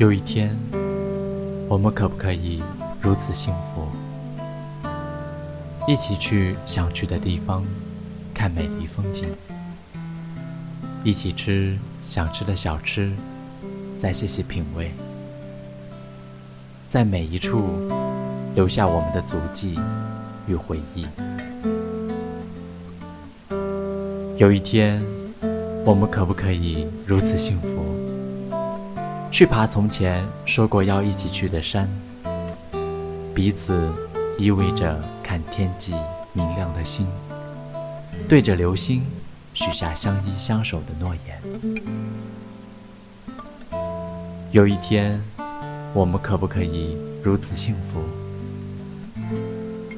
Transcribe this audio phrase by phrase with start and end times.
[0.00, 0.56] 有一天，
[1.68, 2.62] 我们可不可以
[3.02, 3.86] 如此幸福？
[5.86, 7.62] 一起去想去的地方，
[8.32, 9.26] 看美丽风景；
[11.04, 11.76] 一起吃
[12.06, 13.12] 想吃的小吃，
[13.98, 14.90] 再细细品味，
[16.88, 17.68] 在每一处
[18.54, 19.78] 留下我们的足迹
[20.46, 21.06] 与回忆。
[24.38, 24.98] 有一天，
[25.84, 27.89] 我们可不可以如此幸福？
[29.40, 31.88] 去爬从前说过要一起去的山，
[33.34, 33.90] 彼此
[34.36, 35.94] 依偎着看天际
[36.34, 37.06] 明亮的星，
[38.28, 39.02] 对着流星
[39.54, 41.40] 许下相依相守的诺言。
[44.50, 45.18] 有一天，
[45.94, 48.02] 我们可不可以如此幸福？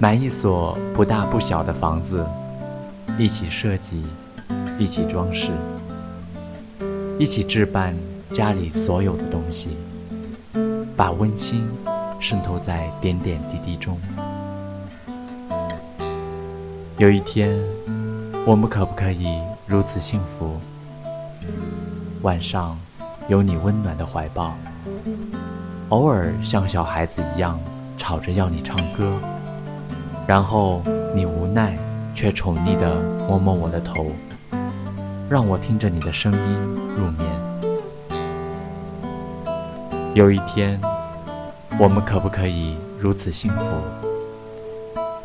[0.00, 2.26] 买一所不大不小的房子，
[3.16, 4.04] 一起设计，
[4.80, 5.52] 一起装饰，
[7.20, 7.94] 一起置办。
[8.30, 9.70] 家里所有的东西，
[10.96, 11.66] 把温馨
[12.20, 13.98] 渗透在点点滴滴中。
[16.98, 17.56] 有一天，
[18.46, 20.60] 我们可不可以如此幸福？
[22.22, 22.78] 晚上
[23.28, 24.54] 有你温暖的怀抱，
[25.88, 27.58] 偶尔像小孩子一样
[27.96, 29.18] 吵着要你唱歌，
[30.26, 30.82] 然后
[31.14, 31.78] 你无奈
[32.14, 34.06] 却宠溺地摸摸我的头，
[35.30, 36.58] 让我听着你的声音
[36.96, 37.47] 入眠。
[40.18, 40.80] 有一天，
[41.78, 43.64] 我们可不可以如此幸福？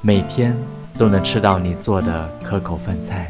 [0.00, 0.56] 每天
[0.96, 3.28] 都能吃到你做的可口饭菜，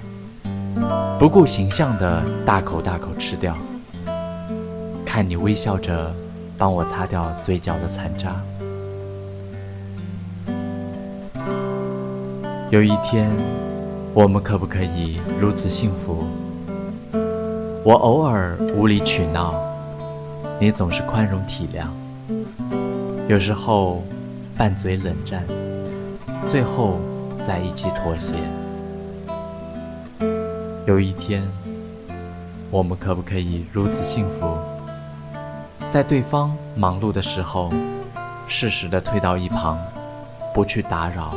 [1.18, 3.56] 不顾形象的大口大口吃掉，
[5.02, 6.14] 看你微笑着
[6.58, 8.36] 帮我擦掉嘴角的残渣。
[12.68, 13.30] 有一天，
[14.12, 16.22] 我们可不可以如此幸福？
[17.82, 19.54] 我偶尔无理取闹。
[20.58, 21.86] 你总是宽容体谅，
[23.28, 24.02] 有时候
[24.56, 25.44] 拌嘴冷战，
[26.46, 26.98] 最后
[27.42, 28.34] 在一起妥协。
[30.86, 31.46] 有一天，
[32.70, 34.56] 我们可不可以如此幸福？
[35.90, 37.70] 在对方忙碌的时候，
[38.48, 39.78] 适时的退到一旁，
[40.54, 41.34] 不去打扰，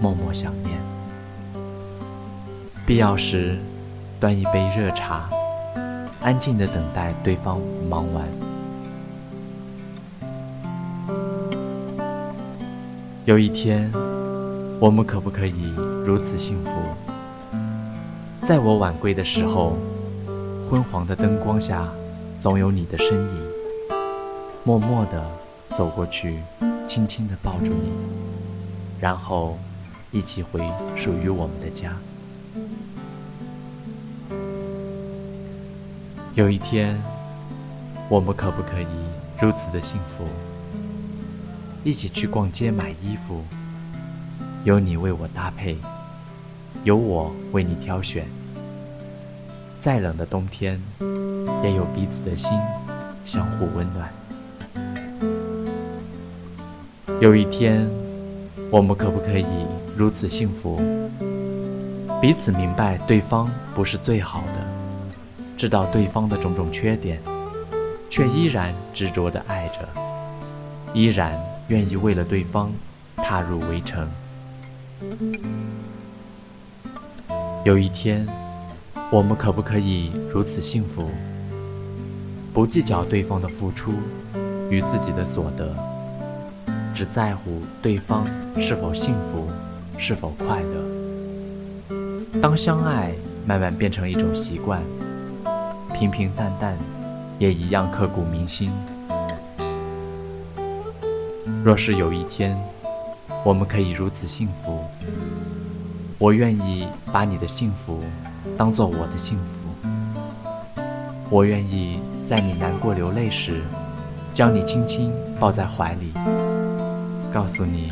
[0.00, 0.74] 默默想念。
[2.86, 3.58] 必要时，
[4.18, 5.28] 端一杯热茶，
[6.26, 8.26] 安静的等待对方忙完。
[13.24, 13.88] 有一天，
[14.80, 15.72] 我们可不可以
[16.04, 16.70] 如此幸福？
[18.42, 19.76] 在我晚归的时候，
[20.68, 21.88] 昏黄的灯光下，
[22.40, 23.42] 总有你的身影，
[24.64, 25.24] 默默地
[25.76, 26.40] 走过去，
[26.88, 27.92] 轻轻地抱住你，
[28.98, 29.56] 然后
[30.10, 30.60] 一起回
[30.96, 31.96] 属于我们的家。
[36.36, 36.94] 有一天，
[38.10, 38.86] 我们可不可以
[39.40, 40.26] 如此的幸福？
[41.82, 43.42] 一起去逛街买衣服，
[44.62, 45.78] 有你为我搭配，
[46.84, 48.26] 有我为你挑选。
[49.80, 50.78] 再冷的冬天，
[51.64, 52.52] 也有彼此的心
[53.24, 54.12] 相互温暖。
[57.18, 57.88] 有一天，
[58.70, 59.46] 我们可不可以
[59.96, 60.82] 如此幸福？
[62.20, 64.75] 彼此明白对方不是最好的，
[65.56, 67.20] 知道对方的种种缺点，
[68.10, 69.88] 却依然执着的爱着，
[70.92, 71.36] 依然。
[71.68, 72.72] 愿意为了对方
[73.16, 74.08] 踏入围城。
[77.64, 78.24] 有一天，
[79.10, 81.10] 我们可不可以如此幸福？
[82.54, 83.94] 不计较对方的付出
[84.70, 85.74] 与自己的所得，
[86.94, 88.24] 只在乎对方
[88.60, 89.48] 是否幸福，
[89.98, 92.40] 是否快乐。
[92.40, 93.12] 当相爱
[93.44, 94.80] 慢慢变成一种习惯，
[95.98, 96.76] 平平淡淡
[97.38, 98.70] 也一样刻骨铭心。
[101.64, 102.54] 若是有一天，
[103.42, 104.84] 我们可以如此幸福，
[106.18, 108.00] 我愿意把你的幸福
[108.58, 109.88] 当做我的幸福。
[111.30, 113.62] 我愿意在你难过流泪时，
[114.34, 115.10] 将你轻轻
[115.40, 116.12] 抱在怀里，
[117.32, 117.90] 告诉你，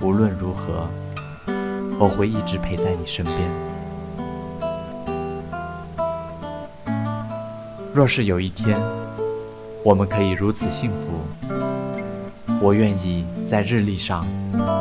[0.00, 0.88] 无论如何，
[1.98, 3.71] 我会一直陪在你身边。
[7.94, 8.80] 若是有一天，
[9.84, 10.96] 我们可以如此幸福。
[12.58, 14.26] 我愿意在日历上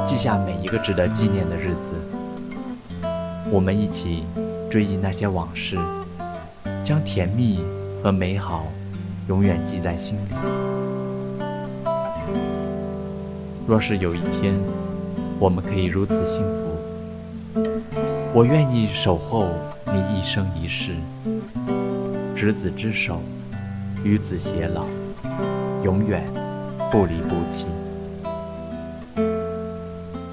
[0.06, 1.92] 记下每一个值得纪念的日子，
[3.52, 4.24] 我们一起
[4.69, 5.78] 追忆那些往事，
[6.86, 7.66] 将甜蜜
[8.02, 8.66] 和美好
[9.28, 10.34] 永远记在心里。
[13.68, 14.58] 若是有一天
[15.38, 17.62] 我们可以如此幸福，
[18.34, 19.50] 我愿意守候
[19.88, 20.94] 你一生一世，
[22.41, 23.21] 执子之手，
[24.03, 24.88] 与子偕老。
[25.83, 26.27] 永远
[26.91, 27.67] 不离不弃。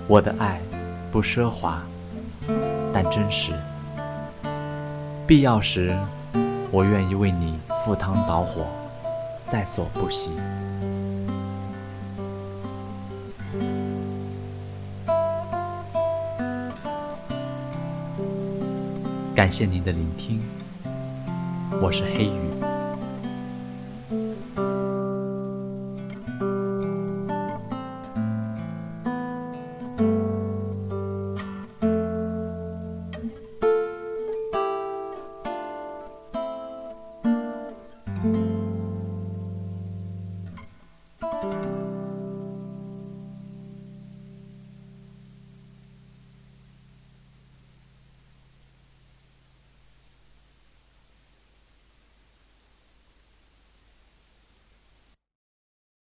[0.07, 0.59] 我的爱
[1.13, 1.83] 不奢华，
[2.95, 3.53] 但真实。
[5.27, 5.95] 必要时，
[6.71, 8.65] 我愿意为你赴汤蹈火，
[9.47, 10.31] 在所不惜。
[19.35, 20.41] 感谢您的聆听，
[21.81, 22.68] 我是黑鱼。